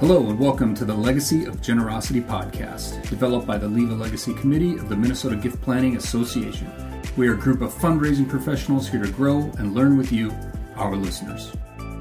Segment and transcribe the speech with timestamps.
[0.00, 4.32] Hello, and welcome to the Legacy of Generosity podcast, developed by the Leave a Legacy
[4.32, 6.70] Committee of the Minnesota Gift Planning Association.
[7.16, 10.32] We are a group of fundraising professionals here to grow and learn with you,
[10.76, 11.50] our listeners.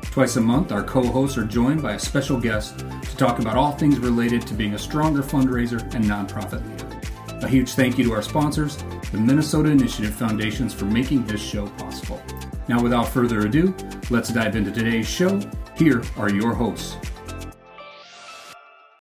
[0.03, 3.57] Twice a month, our co hosts are joined by a special guest to talk about
[3.57, 7.43] all things related to being a stronger fundraiser and nonprofit leader.
[7.43, 8.77] A huge thank you to our sponsors,
[9.11, 12.21] the Minnesota Initiative Foundations, for making this show possible.
[12.67, 13.75] Now, without further ado,
[14.11, 15.41] let's dive into today's show.
[15.75, 16.95] Here are your hosts.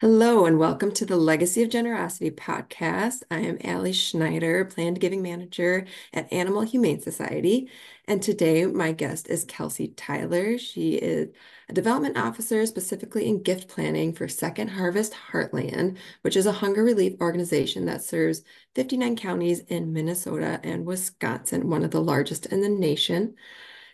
[0.01, 3.23] Hello, and welcome to the Legacy of Generosity podcast.
[3.31, 7.69] I am Ali Schneider, Planned Giving Manager at Animal Humane Society.
[8.07, 10.57] And today, my guest is Kelsey Tyler.
[10.57, 11.29] She is
[11.69, 16.83] a development officer specifically in gift planning for Second Harvest Heartland, which is a hunger
[16.83, 18.43] relief organization that serves
[18.75, 23.35] 59 counties in Minnesota and Wisconsin, one of the largest in the nation.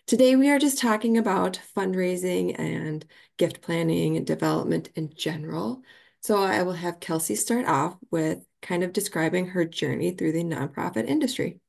[0.07, 5.81] Today, we are just talking about fundraising and gift planning and development in general.
[6.21, 10.45] So I will have Kelsey start off with kind of describing her journey through the
[10.45, 11.59] nonprofit industry.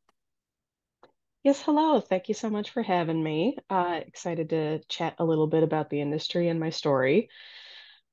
[1.43, 2.01] Yes, hello.
[2.01, 3.57] Thank you so much for having me.
[3.69, 7.31] Uh, excited to chat a little bit about the industry and my story.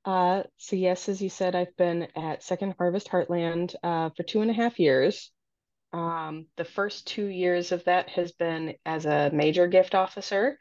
[0.04, 4.40] Uh, so, yes, as you said, I've been at Second Harvest Heartland uh, for two
[4.40, 5.30] and a half years.
[5.92, 10.58] Um, the first two years of that has been as a major gift officer.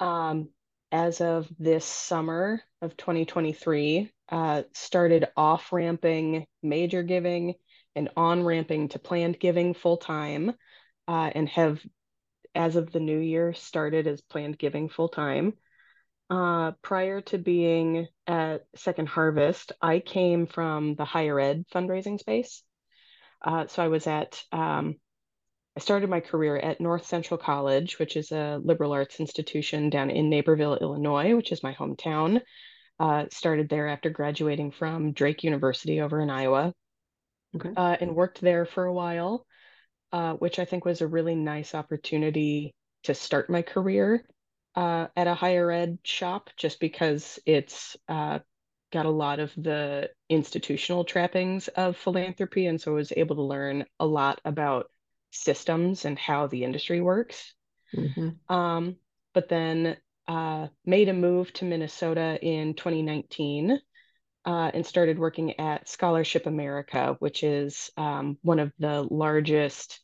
[0.00, 0.48] Um,
[0.90, 7.54] as of this summer of 2023, uh, started off ramping major giving
[7.94, 10.52] and on ramping to planned giving full time,
[11.08, 11.80] uh, and have,
[12.54, 15.54] as of the new year, started as planned giving full time.
[16.30, 22.62] Uh, prior to being at Second Harvest, I came from the higher ed fundraising space.
[23.44, 24.96] Uh, so I was at, um,
[25.76, 30.10] I started my career at North Central College, which is a liberal arts institution down
[30.10, 32.40] in Naperville, Illinois, which is my hometown.
[32.98, 36.74] Uh, started there after graduating from Drake University over in Iowa,
[37.54, 37.70] okay.
[37.76, 39.46] uh, and worked there for a while,
[40.10, 42.74] uh, which I think was a really nice opportunity
[43.04, 44.24] to start my career
[44.74, 48.40] uh, at a higher ed shop, just because it's uh,
[48.92, 52.66] got a lot of the institutional trappings of philanthropy.
[52.66, 54.90] And so I was able to learn a lot about
[55.30, 57.54] systems and how the industry works.
[57.94, 58.54] Mm-hmm.
[58.54, 58.96] Um,
[59.34, 63.78] but then uh, made a move to Minnesota in 2019
[64.44, 70.00] uh, and started working at Scholarship America, which is um, one of the largest.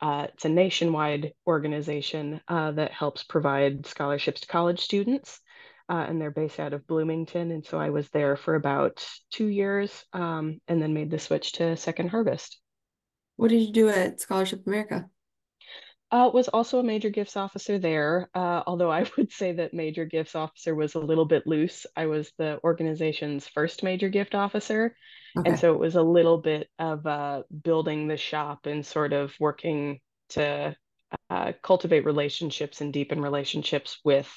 [0.00, 5.40] Uh, it's a nationwide organization uh, that helps provide scholarships to college students
[5.88, 7.50] uh, and they're based out of Bloomington.
[7.50, 11.52] And so I was there for about two years um, and then made the switch
[11.52, 12.58] to Second Harvest.
[13.36, 15.06] What did you do at Scholarship America?
[16.10, 20.04] Uh, was also a major gifts officer there, uh, although I would say that major
[20.04, 21.86] gifts officer was a little bit loose.
[21.96, 24.94] I was the organization's first major gift officer.
[25.36, 25.50] Okay.
[25.50, 29.34] And so it was a little bit of uh, building the shop and sort of
[29.40, 29.98] working
[30.30, 30.76] to
[31.30, 34.32] uh, cultivate relationships and deepen relationships with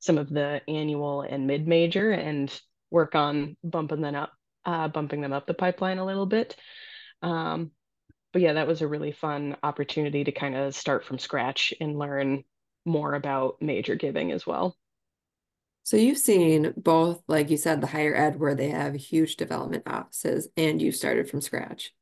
[0.00, 2.52] some of the annual and mid major and
[2.90, 4.32] work on bumping them up,
[4.64, 6.56] uh, bumping them up the pipeline a little bit.
[7.22, 7.70] Um,
[8.32, 11.98] but yeah, that was a really fun opportunity to kind of start from scratch and
[11.98, 12.44] learn
[12.84, 14.76] more about major giving as well.
[15.82, 19.84] So you've seen both, like you said, the higher ed where they have huge development
[19.86, 21.92] offices, and you started from scratch.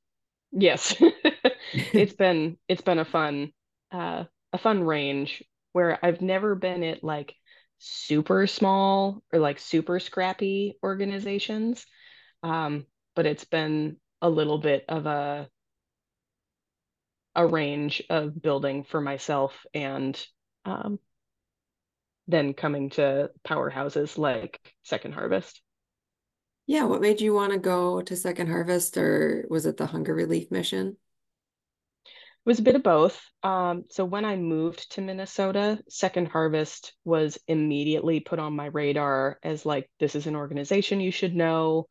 [0.53, 0.95] Yes,
[1.73, 3.53] it's been it's been a fun
[3.93, 5.43] uh, a fun range
[5.73, 7.35] where I've never been at like
[7.79, 11.87] super small or like super scrappy organizations.
[12.43, 15.49] Um, but it's been a little bit of a
[17.35, 20.21] a range of building for myself and
[20.65, 20.99] um,
[22.27, 25.61] then coming to powerhouses like Second Harvest.
[26.67, 30.15] Yeah, what made you want to go to Second Harvest or was it the hunger
[30.15, 30.97] relief mission?
[32.49, 33.21] Was a bit of both.
[33.43, 39.39] Um, so when I moved to Minnesota, Second Harvest was immediately put on my radar
[39.43, 41.89] as like this is an organization you should know.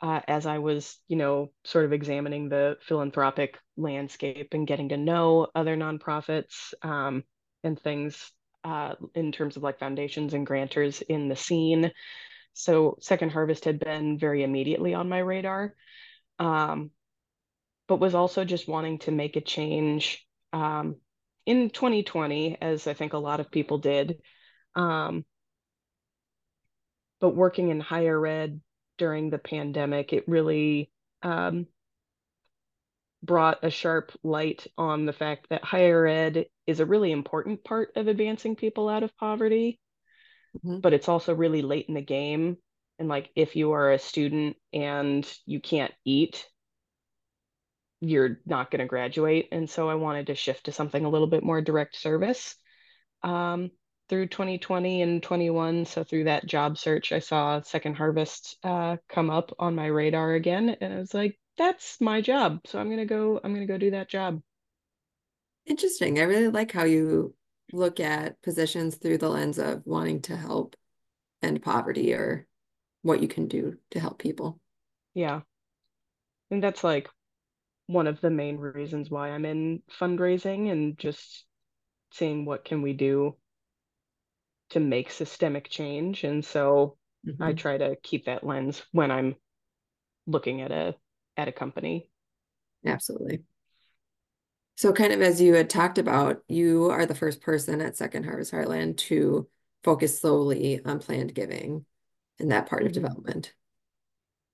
[0.00, 4.96] Uh, as I was, you know, sort of examining the philanthropic landscape and getting to
[4.96, 7.24] know other nonprofits um,
[7.62, 8.32] and things
[8.64, 11.90] uh, in terms of like foundations and grantors in the scene.
[12.54, 15.74] So Second Harvest had been very immediately on my radar.
[16.38, 16.92] Um,
[17.88, 20.96] but was also just wanting to make a change um,
[21.46, 24.20] in 2020, as I think a lot of people did.
[24.74, 25.24] Um,
[27.20, 28.60] but working in higher ed
[28.98, 30.90] during the pandemic, it really
[31.22, 31.66] um,
[33.22, 37.90] brought a sharp light on the fact that higher ed is a really important part
[37.96, 39.80] of advancing people out of poverty,
[40.56, 40.80] mm-hmm.
[40.80, 42.58] but it's also really late in the game
[42.98, 46.46] and like if you are a student and you can't eat
[48.00, 51.26] you're not going to graduate and so i wanted to shift to something a little
[51.26, 52.54] bit more direct service.
[53.22, 53.72] Um,
[54.08, 59.28] through 2020 and 21 so through that job search i saw second harvest uh, come
[59.28, 62.98] up on my radar again and i was like that's my job so i'm going
[62.98, 64.40] to go i'm going to go do that job.
[65.66, 67.34] Interesting i really like how you
[67.72, 70.74] look at positions through the lens of wanting to help
[71.42, 72.46] end poverty or
[73.02, 74.60] what you can do to help people.
[75.14, 75.40] Yeah.
[76.50, 77.08] And that's like
[77.88, 81.44] one of the main reasons why i'm in fundraising and just
[82.12, 83.34] seeing what can we do
[84.70, 86.96] to make systemic change and so
[87.26, 87.42] mm-hmm.
[87.42, 89.34] i try to keep that lens when i'm
[90.26, 90.94] looking at a
[91.36, 92.10] at a company
[92.86, 93.40] absolutely
[94.76, 98.24] so kind of as you had talked about you are the first person at second
[98.24, 99.48] harvest heartland to
[99.82, 101.86] focus solely on planned giving
[102.38, 102.88] and that part mm-hmm.
[102.88, 103.54] of development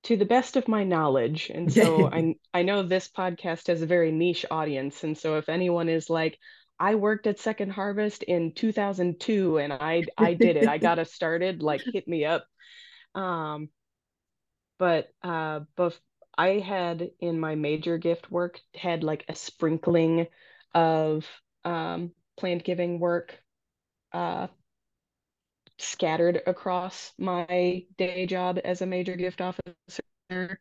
[0.05, 3.87] to the best of my knowledge and so i i know this podcast has a
[3.87, 6.39] very niche audience and so if anyone is like
[6.79, 10.69] I worked at Second Harvest in 2002 and I I did it.
[10.69, 12.47] I got us started, like hit me up.
[13.15, 13.69] Um
[14.79, 15.99] but uh both
[16.37, 20.27] I had in my major gift work had like a sprinkling
[20.75, 21.27] of
[21.65, 23.39] um planned giving work
[24.13, 24.49] uh
[25.79, 30.61] scattered across my day job as a major gift officer.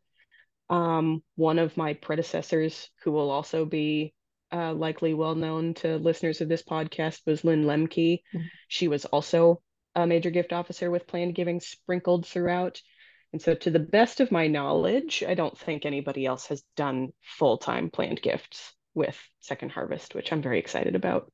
[0.69, 4.13] Um one of my predecessors who will also be
[4.53, 8.19] uh, likely well known to listeners of this podcast was Lynn Lemke.
[8.33, 8.47] Mm-hmm.
[8.67, 9.61] She was also
[9.95, 12.81] a major gift officer with planned giving sprinkled throughout.
[13.31, 17.09] And so, to the best of my knowledge, I don't think anybody else has done
[17.21, 21.31] full time planned gifts with Second Harvest, which I'm very excited about.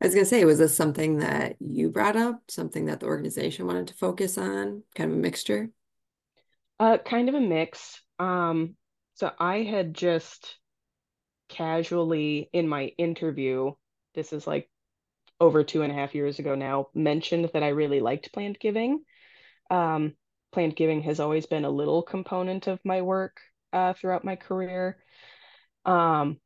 [0.00, 3.06] I was going to say, was this something that you brought up, something that the
[3.06, 5.70] organization wanted to focus on, kind of a mixture?
[6.80, 8.02] Uh, kind of a mix.
[8.18, 8.74] Um,
[9.14, 10.58] so I had just
[11.48, 13.72] casually in my interview,
[14.14, 14.68] this is like
[15.40, 19.04] over two and a half years ago now, mentioned that I really liked planned giving.
[19.70, 20.14] Um,
[20.52, 23.40] planned giving has always been a little component of my work
[23.72, 24.98] uh, throughout my career.
[25.84, 26.38] Um,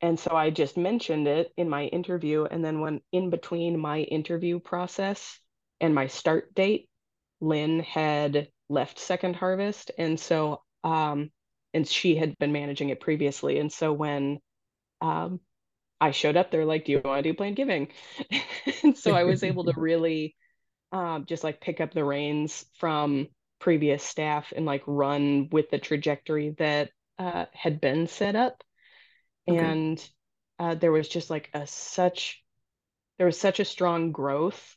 [0.00, 2.44] and so I just mentioned it in my interview.
[2.44, 5.38] And then when in between my interview process
[5.80, 6.88] and my start date,
[7.40, 9.90] Lynn had left Second Harvest.
[9.98, 11.30] And so um,
[11.74, 13.58] and she had been managing it previously.
[13.58, 14.38] And so when
[15.00, 15.40] um,
[16.00, 17.88] I showed up, they're like, "Do you want to do planned giving?"
[18.82, 20.34] and so I was able to really
[20.92, 23.28] um, just like pick up the reins from
[23.60, 28.62] previous staff and like run with the trajectory that uh, had been set up.
[29.48, 29.58] Okay.
[29.58, 30.10] And
[30.58, 32.42] uh, there was just like a such
[33.18, 34.76] there was such a strong growth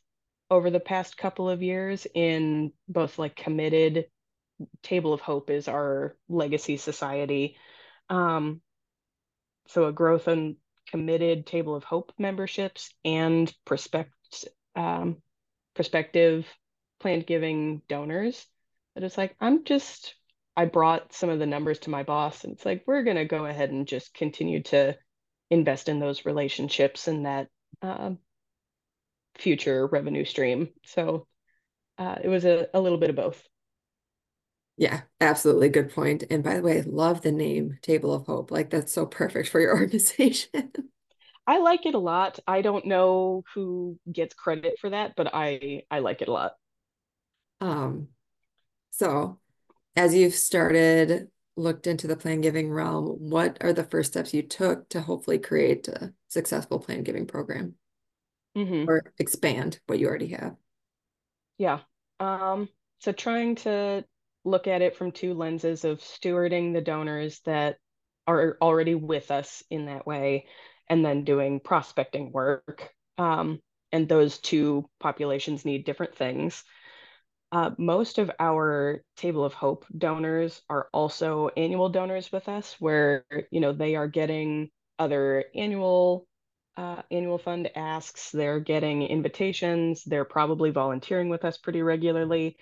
[0.50, 4.06] over the past couple of years in both like committed
[4.82, 7.56] Table of Hope is our legacy society.
[8.08, 8.60] Um,
[9.68, 10.56] so a growth in
[10.88, 14.12] committed Table of Hope memberships and prospect,
[14.76, 15.22] um,
[15.74, 16.46] prospective
[17.00, 18.44] planned giving donors.
[18.94, 20.14] That it's like, I'm just,
[20.56, 23.24] I brought some of the numbers to my boss and it's like, we're going to
[23.24, 24.96] go ahead and just continue to
[25.50, 27.48] invest in those relationships and that
[27.82, 28.12] uh,
[29.38, 30.68] future revenue stream.
[30.86, 31.26] So
[31.98, 33.42] uh, it was a, a little bit of both.
[34.76, 35.68] Yeah, absolutely.
[35.68, 36.24] Good point.
[36.30, 38.50] And by the way, love the name Table of Hope.
[38.50, 40.72] Like that's so perfect for your organization.
[41.46, 42.38] I like it a lot.
[42.46, 46.52] I don't know who gets credit for that, but I I like it a lot.
[47.60, 48.08] Um
[48.92, 49.40] so
[49.96, 54.42] as you've started looked into the plan giving realm, what are the first steps you
[54.42, 57.74] took to hopefully create a successful plan giving program?
[58.56, 58.88] Mm-hmm.
[58.88, 60.56] Or expand what you already have?
[61.58, 61.80] Yeah.
[62.20, 62.68] Um
[62.98, 64.04] so trying to
[64.44, 67.76] look at it from two lenses of stewarding the donors that
[68.26, 70.46] are already with us in that way
[70.88, 76.64] and then doing prospecting work um, and those two populations need different things
[77.52, 83.24] uh, most of our table of hope donors are also annual donors with us where
[83.50, 86.26] you know they are getting other annual
[86.76, 92.56] uh, annual fund asks they're getting invitations they're probably volunteering with us pretty regularly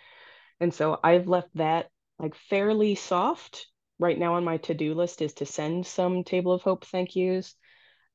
[0.61, 3.67] and so I've left that like fairly soft.
[3.99, 7.55] Right now on my to-do list is to send some Table of Hope thank yous.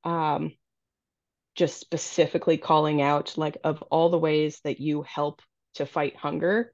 [0.04, 0.54] Um,
[1.56, 5.42] just specifically calling out like of all the ways that you help
[5.76, 6.74] to fight hunger,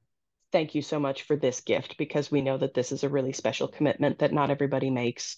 [0.51, 3.33] thank you so much for this gift because we know that this is a really
[3.33, 5.37] special commitment that not everybody makes.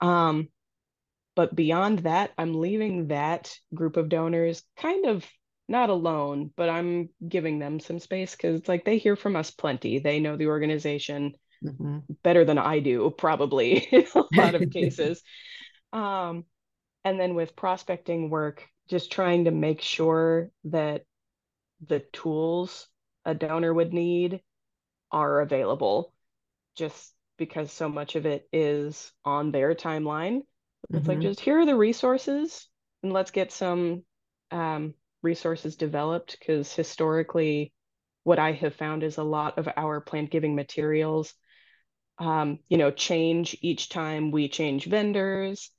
[0.00, 0.48] Um,
[1.36, 5.24] but beyond that, I'm leaving that group of donors kind of
[5.68, 9.50] not alone, but I'm giving them some space because it's like they hear from us
[9.50, 9.98] plenty.
[9.98, 11.32] They know the organization
[11.64, 11.98] mm-hmm.
[12.22, 15.22] better than I do, probably in a lot of cases.
[15.92, 16.44] Um,
[17.04, 21.02] and then with prospecting work, just trying to make sure that
[21.88, 22.88] the tools
[23.24, 24.40] a donor would need
[25.10, 26.12] are available
[26.76, 30.40] just because so much of it is on their timeline.
[30.90, 31.08] It's mm-hmm.
[31.08, 32.68] like just here are the resources
[33.02, 34.02] and let's get some
[34.50, 37.72] um, resources developed because historically
[38.24, 41.34] what I have found is a lot of our planned giving materials
[42.18, 45.70] um, you know change each time we change vendors.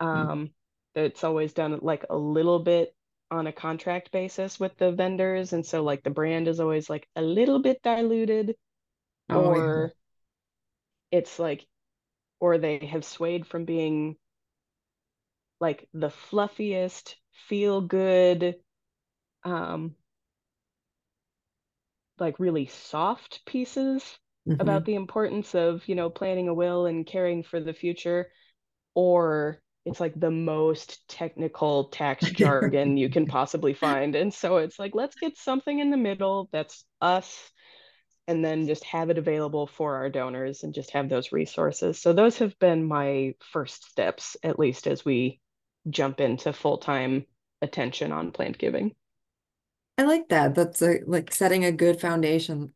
[0.00, 0.30] Mm-hmm.
[0.30, 0.50] Um, mm.
[0.96, 2.94] It's always done like a little bit
[3.30, 7.08] on a contract basis with the vendors and so like the brand is always like
[7.16, 8.54] a little bit diluted
[9.30, 9.92] oh, or
[11.10, 11.18] yeah.
[11.18, 11.66] it's like
[12.40, 14.16] or they have swayed from being
[15.60, 17.16] like the fluffiest
[17.48, 18.56] feel good
[19.44, 19.94] um
[22.18, 24.60] like really soft pieces mm-hmm.
[24.60, 28.30] about the importance of you know planning a will and caring for the future
[28.94, 34.14] or it's like the most technical tax jargon you can possibly find.
[34.14, 37.50] And so it's like, let's get something in the middle that's us
[38.26, 42.00] and then just have it available for our donors and just have those resources.
[42.00, 45.40] So those have been my first steps, at least as we
[45.90, 47.26] jump into full-time
[47.60, 48.92] attention on planned giving.
[49.98, 50.54] I like that.
[50.54, 52.72] That's a, like setting a good foundation,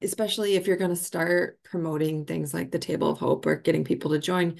[0.00, 3.82] especially if you're going to start promoting things like the Table of Hope or getting
[3.82, 4.54] people to join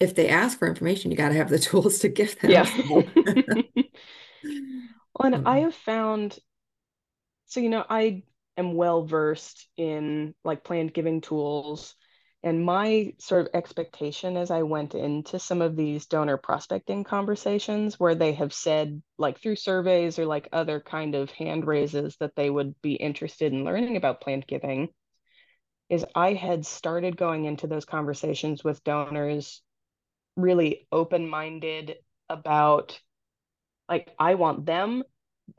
[0.00, 2.50] if they ask for information, you got to have the tools to give them.
[2.50, 2.68] Yeah.
[2.88, 3.04] well,
[5.22, 5.64] and I mm-hmm.
[5.64, 6.38] have found,
[7.46, 8.22] so, you know, I
[8.56, 11.94] am well versed in like planned giving tools.
[12.42, 18.00] And my sort of expectation as I went into some of these donor prospecting conversations
[18.00, 22.34] where they have said, like through surveys or like other kind of hand raises, that
[22.36, 24.88] they would be interested in learning about planned giving,
[25.90, 29.60] is I had started going into those conversations with donors
[30.36, 31.96] really open minded
[32.28, 33.00] about
[33.88, 35.02] like I want them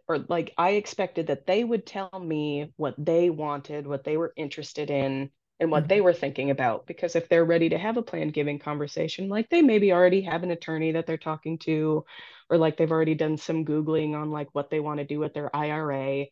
[0.07, 4.33] or like I expected that they would tell me what they wanted, what they were
[4.35, 5.89] interested in, and what mm-hmm.
[5.89, 6.87] they were thinking about.
[6.87, 10.43] Because if they're ready to have a planned giving conversation, like they maybe already have
[10.43, 12.05] an attorney that they're talking to,
[12.49, 15.33] or like they've already done some Googling on like what they want to do with
[15.33, 16.25] their IRA.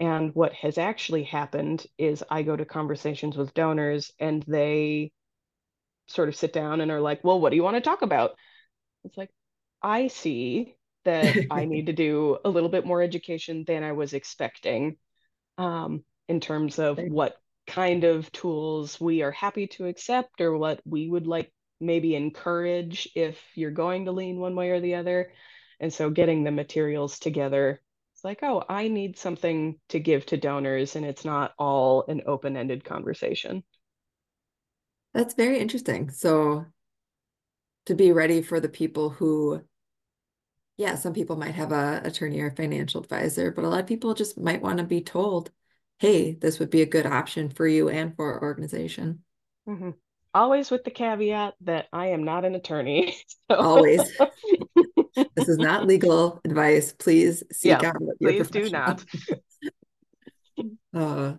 [0.00, 5.10] And what has actually happened is I go to conversations with donors and they
[6.08, 8.32] sort of sit down and are like, well, what do you want to talk about?
[9.04, 9.30] It's like,
[9.82, 10.74] I see
[11.04, 14.96] that I need to do a little bit more education than I was expecting
[15.56, 17.36] um, in terms of what
[17.66, 23.08] kind of tools we are happy to accept or what we would like maybe encourage
[23.14, 25.32] if you're going to lean one way or the other.
[25.80, 27.80] And so getting the materials together,
[28.14, 32.22] it's like, oh, I need something to give to donors, and it's not all an
[32.26, 33.62] open ended conversation.
[35.14, 36.10] That's very interesting.
[36.10, 36.66] So
[37.86, 39.62] to be ready for the people who,
[40.76, 44.14] yeah, some people might have a attorney or financial advisor, but a lot of people
[44.14, 45.50] just might want to be told,
[45.98, 49.24] hey, this would be a good option for you and for our organization.
[49.68, 49.90] Mm-hmm.
[50.34, 53.16] Always with the caveat that I am not an attorney.
[53.50, 53.56] So.
[53.56, 54.02] Always.
[55.34, 56.92] this is not legal advice.
[56.92, 59.02] Please seek yeah, out your please do not.
[60.94, 61.32] uh,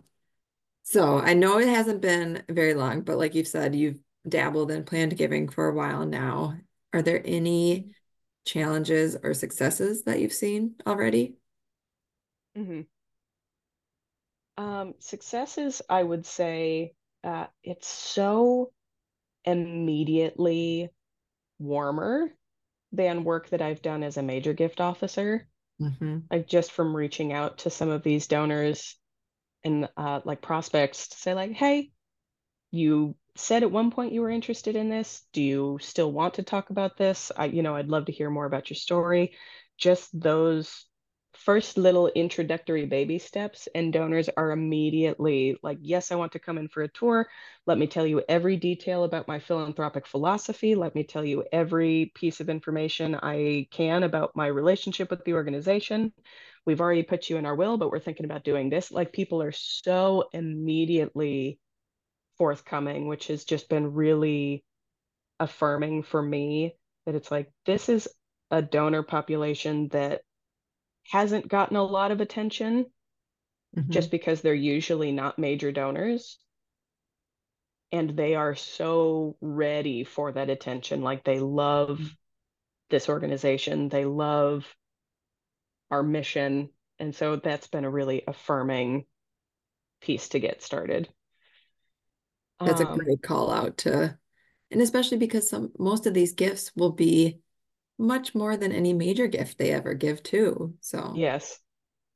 [0.90, 4.84] so I know it hasn't been very long, but like you've said, you've dabbled in
[4.86, 6.56] planned giving for a while now.
[6.94, 7.92] Are there any
[8.44, 11.36] challenges or successes that you've seen already?
[12.58, 12.82] Mm-hmm.
[14.64, 16.94] Um, successes, I would say,
[17.24, 18.72] uh, it's so
[19.46, 20.90] immediately
[21.60, 22.34] warmer
[22.94, 25.48] than work that I've done as a major gift officer.
[25.80, 26.18] Mm-hmm.
[26.32, 28.98] Like just from reaching out to some of these donors
[29.64, 31.92] and uh, like prospects to say like, hey,
[32.72, 35.24] you said at one point you were interested in this.
[35.34, 37.32] Do you still want to talk about this?
[37.36, 39.34] I, you know, I'd love to hear more about your story.
[39.78, 40.86] Just those
[41.34, 46.58] first little introductory baby steps and donors are immediately like yes i want to come
[46.58, 47.30] in for a tour
[47.66, 52.12] let me tell you every detail about my philanthropic philosophy let me tell you every
[52.16, 56.12] piece of information i can about my relationship with the organization
[56.70, 58.92] we've already put you in our will, but we're thinking about doing this.
[58.92, 61.58] Like people are so immediately
[62.38, 64.64] forthcoming, which has just been really
[65.40, 66.76] affirming for me
[67.08, 68.08] that it's like this is
[68.52, 70.22] a donor population that
[71.08, 72.86] hasn't gotten a lot of attention
[73.76, 73.90] mm-hmm.
[73.90, 76.38] just because they're usually not major donors
[77.92, 82.14] and they are so ready for that attention like they love mm-hmm.
[82.92, 84.68] this organization they love
[85.92, 86.70] our mission.
[87.00, 89.06] And so that's been a really affirming
[90.02, 91.10] piece to get started.
[92.64, 94.18] That's a Um, great call out to,
[94.72, 97.40] and especially because some most of these gifts will be
[97.98, 100.76] much more than any major gift they ever give too.
[100.82, 101.60] So yes,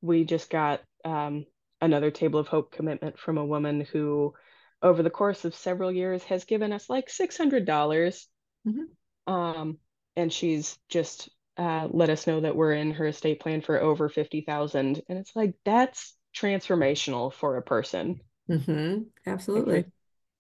[0.02, 1.46] we just got um,
[1.82, 4.34] another Table of Hope commitment from a woman who,
[4.82, 7.66] over the course of several years, has given us like $600.
[7.66, 8.28] dollars
[8.66, 8.96] Mhm.
[9.28, 9.80] Um,
[10.16, 14.10] and she's just uh, let us know that we're in her estate plan for over
[14.10, 15.02] 50,000.
[15.10, 18.22] And it's like, that's transformational for a person.
[18.48, 19.84] hmm absolutely.
[19.84, 19.92] for-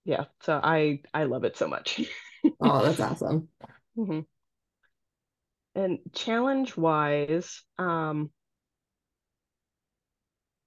[0.05, 2.01] yeah, so I I love it so much.
[2.59, 3.49] Oh, that's awesome.
[3.97, 4.25] Mhm.
[5.75, 8.31] And challenge wise, um,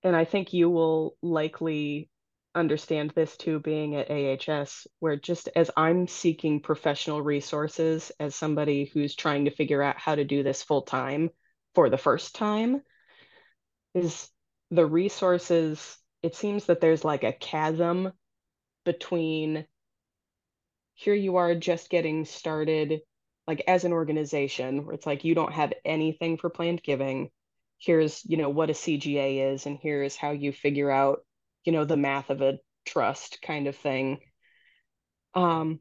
[0.03, 2.09] and I think you will likely
[2.57, 8.91] understand this too, being at AHS, where just as I'm seeking professional resources as somebody
[8.93, 11.31] who's trying to figure out how to do this full time
[11.75, 12.83] for the first time,
[13.95, 14.29] is
[14.71, 18.13] the resources, it seems that there's like a chasm
[18.85, 19.67] between
[20.95, 23.01] here you are just getting started,
[23.47, 27.29] like as an organization, where it's like you don't have anything for planned giving.
[27.79, 31.21] Here's, you know, what a CGA is, and here's how you figure out,
[31.67, 34.21] you know, the math of a trust kind of thing.
[35.35, 35.81] Um,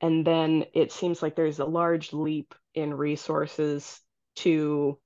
[0.00, 4.00] and then it seems like there's a large leap in resources
[4.36, 4.98] to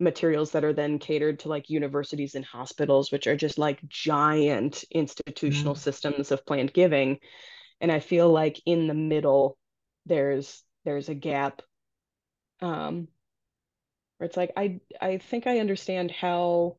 [0.00, 4.84] materials that are then catered to like universities and hospitals, which are just like giant
[4.92, 5.76] institutional Mhm.
[5.76, 7.18] systems of planned giving.
[7.80, 9.58] And I feel like in the middle,
[10.06, 11.62] there's there's a gap
[12.60, 13.08] um,
[14.18, 16.78] where it's like I I think I understand how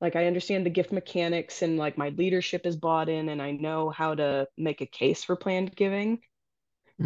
[0.00, 3.52] like I understand the gift mechanics and like my leadership is bought in and I
[3.52, 6.20] know how to make a case for planned giving.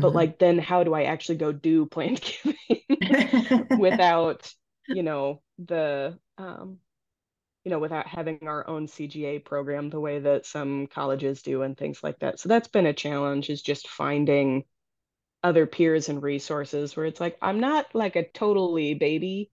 [0.01, 0.15] But Mhm.
[0.15, 3.17] like then how do I actually go do planned giving
[3.77, 4.53] without,
[4.91, 6.79] you know, the um
[7.65, 11.77] you know, without having our own CGA program the way that some colleges do and
[11.77, 12.41] things like that.
[12.41, 14.65] So that's been a challenge is just finding
[15.43, 19.51] other peers and resources where it's like I'm not like a totally baby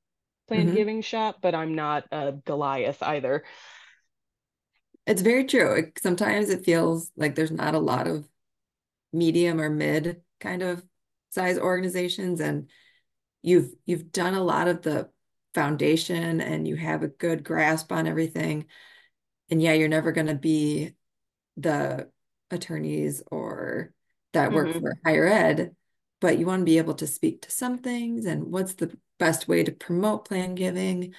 [0.48, 0.74] planned Mhm.
[0.74, 3.44] giving shop, but I'm not a Goliath either.
[5.06, 5.74] It's very true.
[5.76, 8.28] It- Sometimes it feels like there's not a lot of
[9.14, 10.86] medium or mid kind of
[11.32, 12.70] size organizations, and
[13.44, 15.12] you've you've done a lot of the
[15.56, 18.68] foundation and you have a good grasp on everything.
[19.52, 20.96] And yeah, you're never going to be
[21.58, 22.12] the
[22.52, 23.94] attorneys or
[24.34, 25.77] that work hmm for higher ed,
[26.20, 29.48] but you want to be able to speak to some things and what's the best
[29.48, 31.14] way to promote plan giving?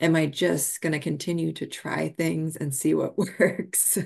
[0.00, 3.98] Am I just going to continue to try things and see what works?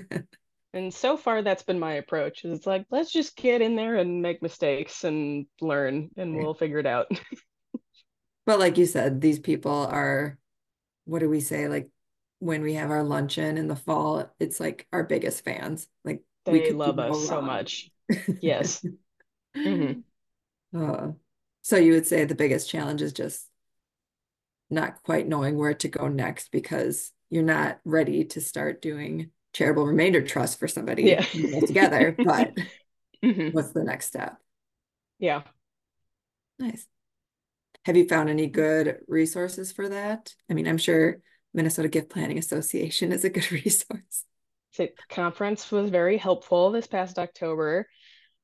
[0.73, 2.45] And so far that's been my approach.
[2.45, 6.53] Is it's like let's just get in there and make mistakes and learn and we'll
[6.53, 7.07] figure it out.
[8.45, 10.37] But like you said, these people are,
[11.05, 11.67] what do we say?
[11.69, 11.89] Like
[12.39, 15.87] when we have our luncheon in the fall, it's like our biggest fans.
[16.05, 17.91] Like we They could love us so much.
[18.41, 18.83] Yes.
[19.55, 20.01] hmm
[20.75, 21.09] Uh,
[21.61, 23.47] so you would say the biggest challenge is just
[24.69, 29.85] not quite knowing where to go next because you're not ready to start doing charitable
[29.85, 31.25] remainder trust for somebody Yeah.
[31.65, 32.19] together.
[32.23, 32.53] But
[33.23, 34.37] hmm what's the next step?
[35.19, 35.43] Yeah.
[36.59, 36.87] Nice.
[37.85, 40.33] Have you found any good resources for that?
[40.49, 41.19] I mean, I'm sure
[41.53, 44.25] Minnesota Gift Planning Association is a good resource.
[44.77, 47.87] The conference was very helpful this past October.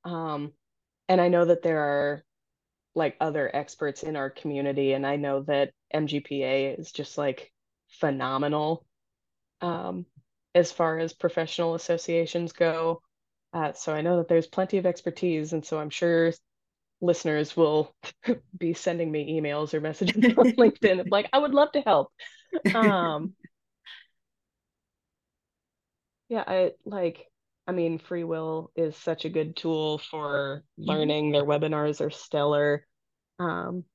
[0.05, 0.53] Um,
[1.09, 2.23] and I know that there are
[2.95, 7.51] like other experts in our community, and I know that MGPA is just like
[7.89, 8.85] phenomenal
[9.61, 10.05] um,
[10.55, 13.01] as far as professional associations go.
[13.53, 16.31] Uh, so I know that there's plenty of expertise, and so I'm sure
[17.01, 17.93] listeners will
[18.57, 22.11] be sending me emails or messages on LinkedIn of like, I would love to help.
[22.73, 23.33] Um,
[26.29, 27.27] yeah, I like,
[27.67, 31.31] I mean, FreeWill is such a good tool for learning.
[31.31, 32.85] Their webinars are stellar.
[33.39, 33.85] Um,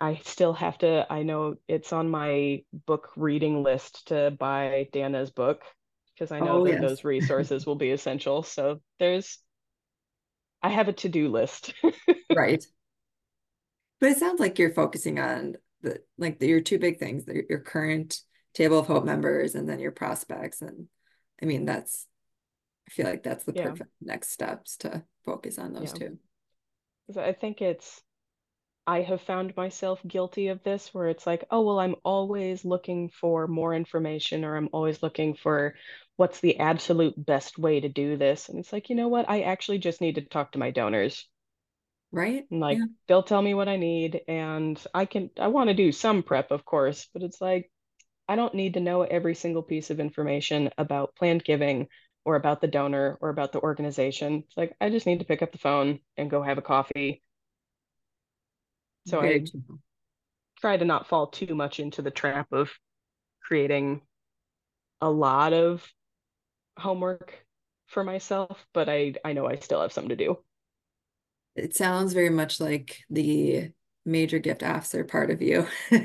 [0.00, 5.30] I still have to, I know it's on my book reading list to buy Dana's
[5.30, 5.62] book
[6.14, 6.80] because I know Oh, that yes.
[6.80, 8.42] those resources will be essential.
[8.42, 9.38] So there's,
[10.62, 11.72] I have a to-do list.
[12.30, 12.64] Right.
[14.00, 17.44] But it sounds like you're focusing on the like the, your two big things, the,
[17.48, 18.16] your current
[18.54, 20.60] Table of Hope members and then your prospects.
[20.60, 20.88] And
[21.40, 22.06] I mean, that's
[22.88, 25.94] I feel like that's the Yeah, perfect next steps to focus on those yeah.
[25.94, 26.18] two.
[27.16, 28.02] I think it's,
[28.86, 33.10] I have found myself guilty of this where it's like, oh, well, I'm always looking
[33.10, 35.74] for more information or I'm always looking for
[36.16, 38.48] what's the absolute best way to do this.
[38.48, 39.30] And it's like, you know what?
[39.30, 41.28] I actually just need to talk to my donors.
[42.12, 42.46] Right?
[42.50, 42.86] And like Yeah.
[43.08, 46.50] they'll tell me what I need and I can I want to do some prep,
[46.52, 47.70] of course, but it's like
[48.28, 51.88] I don't need to know every single piece of information about planned giving
[52.24, 54.44] or about the donor or about the organization.
[54.46, 57.22] It's like I just need to pick up the phone and go have a coffee.
[59.04, 59.78] So Very I true.
[60.58, 62.70] try to not fall too much into the trap of
[63.42, 64.02] creating
[65.02, 65.86] a lot of
[66.78, 67.46] homework
[67.86, 70.38] for myself, but I I know I still have some to do.
[71.54, 73.72] It sounds very much like the
[74.04, 75.66] major gift officer part of you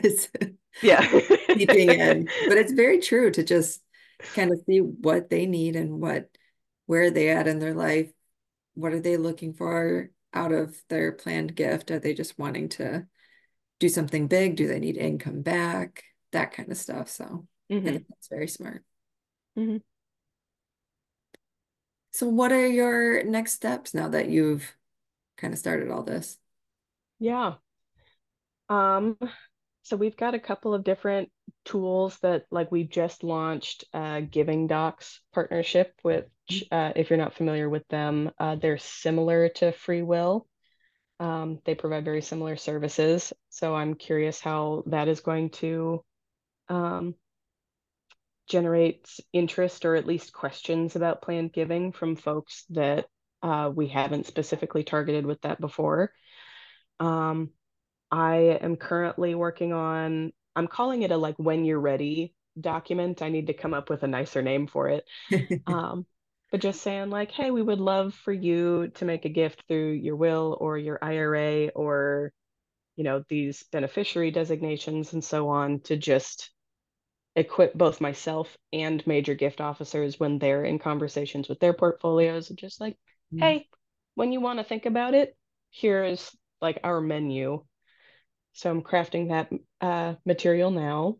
[0.81, 1.07] Yeah.
[1.53, 2.31] peeping in.
[2.45, 3.81] But it's very true to just
[4.33, 6.29] kind of see what they need and what
[6.85, 8.11] where are they at in their life.
[8.75, 11.91] What are they looking for out of their planned gift?
[11.91, 13.07] Are they just wanting to
[13.79, 14.55] do something big?
[14.57, 16.03] Do they need income back?
[16.33, 17.09] That kind of stuff.
[17.09, 17.47] So
[17.85, 18.85] I hmm think that's very smart.
[19.55, 19.77] hmm
[22.11, 24.75] So what are your next steps now that you've
[25.37, 26.39] kind of started all this?
[27.19, 27.57] Yeah.
[28.69, 29.17] Um,
[29.83, 31.31] so we've got a couple of different
[31.67, 36.25] tools that like we've just launched a GivingDocs partnership, which
[36.71, 40.45] uh, if you're not familiar with them, uh, they're similar to FreeWill.
[41.19, 43.33] Um, they provide very similar services.
[43.49, 46.03] So I'm curious how that is going to
[46.69, 47.15] um,
[48.47, 53.05] generate interest or at least questions about planned giving from folks that
[53.43, 56.11] uh, we haven't specifically targeted with that before.
[56.99, 57.51] Um,
[58.09, 63.21] I am currently working on, I'm calling it a like when you're ready document.
[63.21, 65.05] I need to come up with a nicer name for it.
[65.67, 66.05] Um,
[66.51, 69.91] but just saying like, hey, we would love for you to make a gift through
[69.91, 72.31] your will or your IRA or,
[72.95, 76.51] you know, these beneficiary designations and so on to just
[77.35, 82.81] equip both myself and major gift officers when they're in conversations with their portfolios, just
[82.81, 82.97] like,
[83.37, 83.67] hey,
[84.15, 85.37] when you want to think about it,
[85.69, 87.63] here is like our menu.
[88.57, 91.17] So I'm crafting that uh, material now.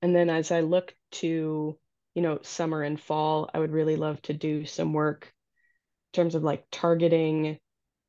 [0.00, 1.78] And then as I look to,
[2.14, 6.34] you know, summer and fall, I would really love to do some work in terms
[6.34, 7.58] of like targeting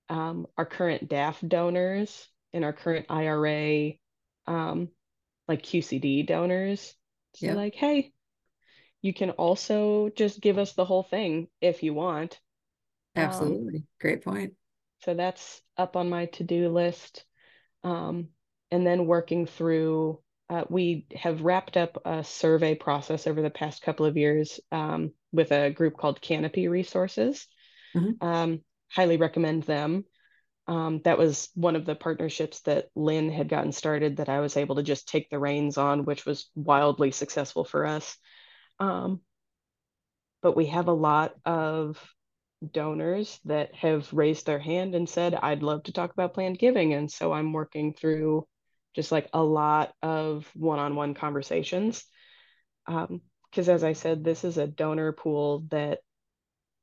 [0.07, 3.91] um, our current DAF donors and our current IRA,
[4.47, 4.87] um,
[5.49, 6.95] like QCD donors.
[7.33, 8.13] So Yeah, like, hey,
[9.01, 12.39] you can also just give us the whole thing if you want.
[13.17, 13.83] Um, absolutely.
[13.99, 14.53] Great point.
[15.01, 17.25] so that's up on my to-do list.
[17.85, 18.29] Um,
[18.71, 20.19] and then working through,
[20.49, 25.11] uh, we have wrapped up a survey process over the past couple of years um,
[25.31, 27.47] with a group called Canopy Resources.
[27.95, 28.21] Mhm.
[28.21, 30.03] Um, highly recommend them.
[30.67, 34.57] Um, that was one of the partnerships that Lynn had gotten started that I was
[34.57, 38.17] able to just take the reins on, which was wildly successful for us.
[38.79, 39.21] Um,
[40.41, 42.14] but we have a lot of
[42.71, 46.93] donors that have raised their hand and said, I'd love to talk about planned giving.
[46.93, 48.47] And so I'm working through
[48.95, 52.05] just like a lot of one on one conversations.
[52.87, 55.99] Um, because as I said, this is a donor pool that,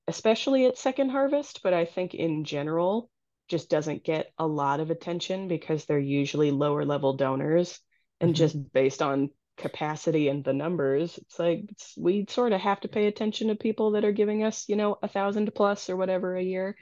[0.09, 3.11] especially at Second Harvest, but I think in general,
[3.49, 7.79] just doesn't get a lot of attention because they're usually lower level donors.
[8.21, 8.38] And Mhm.
[8.38, 12.88] just based on capacity and the numbers, it's like it's, we sort of have to
[12.88, 16.34] pay attention to people that are giving us, you know, a thousand plus or whatever
[16.34, 16.76] a year.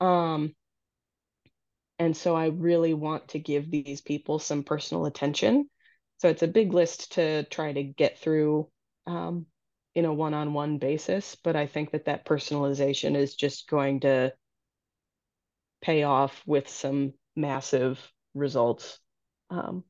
[0.00, 0.54] Um,
[1.98, 5.68] and so I really want to give these people some personal attention.
[6.18, 8.68] So it's a big list to try to get through
[9.06, 9.46] um,
[9.94, 14.32] in a one-on-one basis, but I think that that personalization is just going to
[15.82, 17.98] pay off with some massive
[18.34, 18.98] results
[19.50, 19.84] um,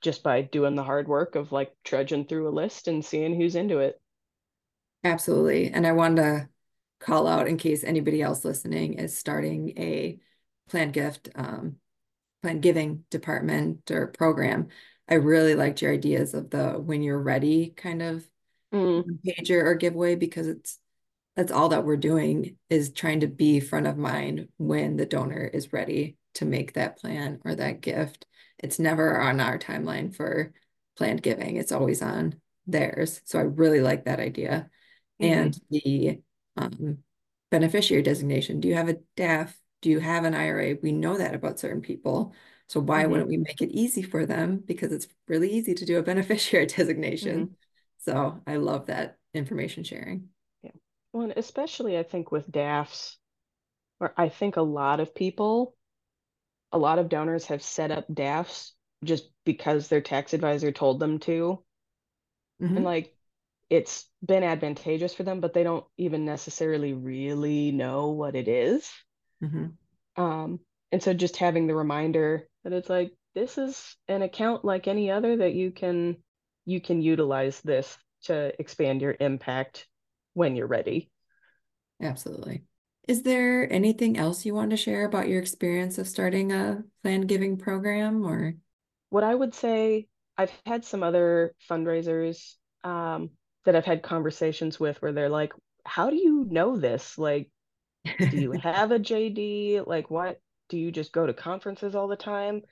[0.00, 3.56] just by doing the hard work of like trudging through a list and seeing who's
[3.56, 4.00] into it.
[5.04, 5.70] Absolutely.
[5.70, 6.48] And I wanted to
[7.00, 10.18] call out in case anybody else listening is starting a
[10.68, 11.76] planned gift, um,
[12.42, 14.68] planned giving department or program.
[15.08, 18.28] I really liked your ideas of the when you're ready kind of
[18.72, 20.78] Mm, pager or giveaway because it's
[21.36, 25.44] that's all that we're doing is trying to be front of mind when the donor
[25.44, 28.26] is ready to make that plan or that gift.
[28.58, 30.52] It's never on our timeline for
[30.96, 31.56] planned giving.
[31.56, 33.20] It's always on theirs.
[33.24, 34.70] So I really like that idea.
[35.18, 36.20] mhm, And the
[36.56, 36.98] um,
[37.50, 38.60] beneficiary designation.
[38.60, 39.54] Do you have a DAF?
[39.82, 40.74] Do you have an IRA?
[40.82, 42.34] We know that about certain people.
[42.68, 44.58] So why mhm, wouldn't we make it easy for them?
[44.58, 47.56] Because it's really easy to do a beneficiary designation.
[47.98, 50.28] So I love that information sharing.
[50.62, 50.70] Yeah.
[51.12, 53.16] Well, and especially I think with DAFs,
[53.98, 55.75] where I think a lot of people,
[56.72, 58.72] a lot of donors have set up DAFs
[59.04, 61.64] just because their tax advisor told them to.
[62.76, 63.16] And hmm like
[63.70, 68.90] it's been advantageous for them, but they don't even necessarily really know what it is.
[69.40, 69.78] hmm
[70.16, 70.60] Um,
[70.92, 75.10] and so just having the reminder that it's like this is an account like any
[75.10, 76.16] other that you can
[76.64, 79.86] you can utilize this to expand your impact
[80.34, 81.10] when you're ready.
[82.00, 82.64] Absolutely.
[83.06, 87.28] Is there anything else you want to share about your experience of starting a planned
[87.28, 88.54] giving program or?
[89.10, 93.30] What I would say, I've had some other fundraisers um,
[93.64, 95.52] that I've had conversations with where they're like,
[95.84, 97.16] how do you know this?
[97.16, 97.48] Like,
[98.18, 99.86] do you have a JD?
[99.86, 102.62] Like, what do you just go to conferences all the time?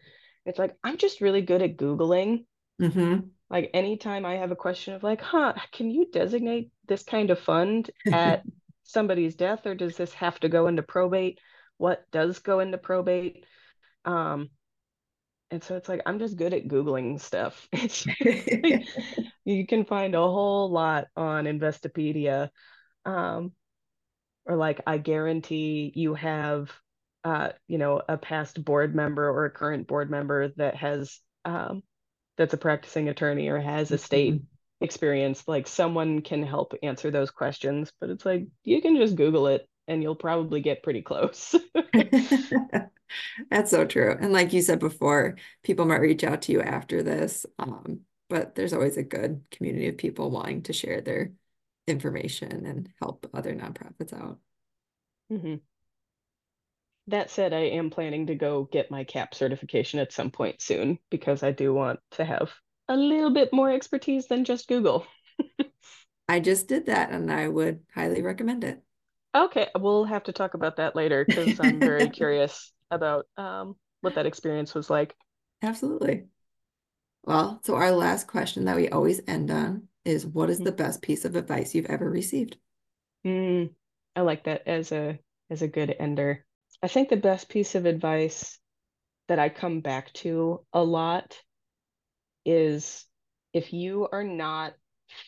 [0.44, 2.44] It's like, I'm just really good at Googling.
[2.82, 3.28] Mm-hmm.
[3.50, 7.38] Like, anytime I have a question of, like, huh, can you designate this kind of
[7.38, 8.42] fund at
[8.84, 11.40] somebody's death or does this have to go into probate?
[11.78, 13.44] What does go into probate?
[14.04, 14.50] Um,
[15.50, 17.68] and so it's like I'm just good at googling stuff.
[19.44, 22.50] you can find a whole lot on Investopedia,
[23.04, 23.52] um,
[24.46, 26.70] or like I guarantee you have,
[27.24, 31.82] uh, you know, a past board member or a current board member that has um,
[32.36, 37.30] that's a practicing attorney or has estate mm-hmm experience like someone can help answer those
[37.30, 41.54] questions but it's like you can just google it and you'll probably get pretty close.
[43.50, 44.16] That's so true.
[44.18, 48.54] And like you said before people might reach out to you after this um, but
[48.54, 51.32] there's always a good community of people wanting to share their
[51.86, 54.38] information and help other nonprofits out.
[55.32, 55.56] Mm-hmm.
[57.06, 60.98] that said i am planning to go get my CAP certification at some point soon
[61.10, 62.52] because i do want to have
[62.88, 65.06] a little bit more expertise than just Google.
[66.28, 68.82] I just did that and I would highly recommend it.
[69.34, 74.14] Okay, we'll have to talk about that later because I'm very curious about um, what
[74.14, 75.14] that experience was like.
[75.62, 76.24] Absolutely.
[77.24, 80.76] Well, so our last question that we always end on is what is the mm.
[80.76, 82.58] best piece of advice you've ever received?
[83.26, 83.70] Mm,
[84.14, 85.18] I like that as a
[85.50, 86.44] as a good ender.
[86.82, 88.58] I think the best piece of advice
[89.28, 91.38] that I come back to a lot
[92.44, 93.04] is
[93.52, 94.74] if you are not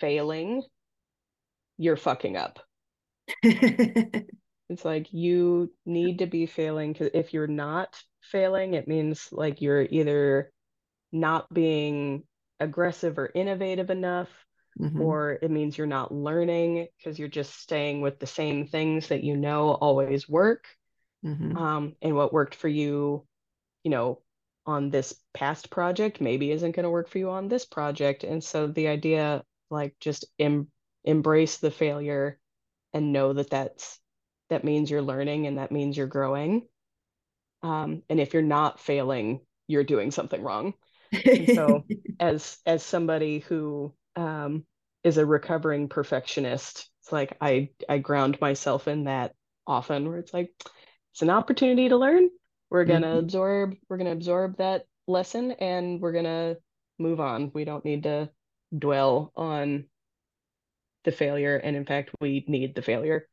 [0.01, 0.63] failing,
[1.79, 2.59] you're fucking up.
[3.43, 9.61] it's like you need to be failing because if you're not failing, it means like
[9.61, 10.53] you're either
[11.13, 12.25] not being
[12.61, 14.29] aggressive or innovative enough,
[14.81, 15.01] mm-hmm.
[15.01, 19.23] or it means you're not learning because you're just staying with the same things that
[19.23, 20.65] you know always work.
[21.25, 21.57] Mm-hmm.
[21.57, 23.27] Um, and what worked for you,
[23.83, 24.21] you know,
[24.67, 28.25] on this past project maybe isn't going to work for you on this project.
[28.25, 30.69] And so the idea like just em-
[31.05, 32.39] embrace the failure
[32.93, 34.01] and know that that's
[34.49, 36.67] that means you're learning and that means you're growing.
[37.63, 40.75] Um, and if you're not failing you're doing something wrong.
[41.13, 41.85] And so
[42.21, 44.65] as as somebody who um,
[45.07, 49.33] is a recovering perfectionist it's like i i ground myself in that
[49.65, 50.51] often where it's like
[51.13, 52.29] it's an opportunity to learn
[52.71, 53.19] we're gonna mm-hmm.
[53.19, 56.57] absorb we're gonna absorb that lesson and we're gonna
[56.99, 57.51] move on.
[57.55, 58.31] We don't need to
[58.77, 59.85] dwell on
[61.05, 63.29] the failure and in fact we need the failure.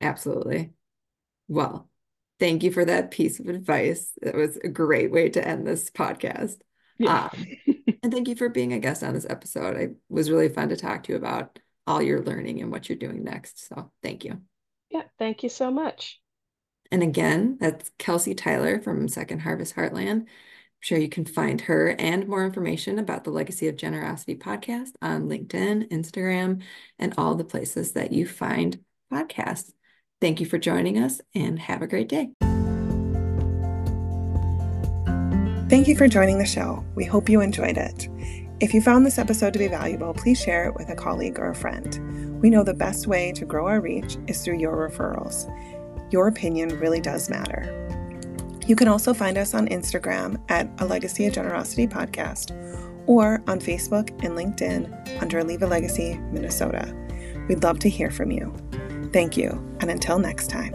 [0.00, 0.72] Absolutely.
[1.48, 1.88] Well
[2.38, 4.12] thank you for that piece of advice.
[4.22, 6.56] It was a great way to end this podcast.
[6.98, 7.28] Yeah.
[7.32, 7.46] Um,
[8.02, 9.76] and thank you for being a guest on this episode.
[9.76, 12.96] It was really fun to talk to you about all your learning and what you're
[12.96, 13.68] doing next.
[13.68, 14.40] So thank you.
[14.88, 16.19] Yeah thank you so much
[16.90, 20.22] and again, that's Kelsey Tyler from Second Harvest Heartland.
[20.22, 20.26] I'm
[20.80, 25.28] sure you can find her and more information about the Legacy of Generosity podcast on
[25.28, 26.62] LinkedIn, Instagram,
[26.98, 28.80] and all the places that you find
[29.12, 29.72] podcasts.
[30.20, 32.30] Thank you for joining us and have a great day.
[35.68, 36.84] Thank you for joining the show.
[36.96, 38.08] We hope you enjoyed it.
[38.58, 41.50] If you found this episode to be valuable, please share it with a colleague or
[41.50, 42.40] a friend.
[42.42, 45.46] We know the best way to grow our reach is through your referrals.
[46.10, 47.76] Your opinion really does matter.
[48.66, 52.56] You can also find us on Instagram at A Legacy of Generosity Podcast
[53.06, 56.94] or on Facebook and LinkedIn under Leave a Legacy Minnesota.
[57.48, 58.54] We'd love to hear from you.
[59.12, 60.72] Thank you, and until next time.